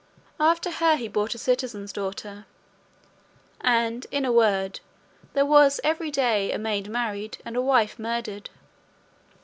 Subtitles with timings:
[0.39, 2.47] After her he brought a citizen's daughter;
[3.63, 4.79] and, in a word,
[5.33, 8.49] there was every day a maid married, and a wife murdered.